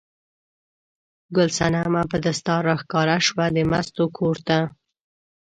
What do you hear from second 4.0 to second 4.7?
کور ته.